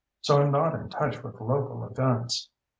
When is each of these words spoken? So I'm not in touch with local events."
So 0.21 0.41
I'm 0.41 0.49
not 0.49 0.73
in 0.73 0.89
touch 0.89 1.21
with 1.23 1.39
local 1.39 1.83
events." 1.85 2.49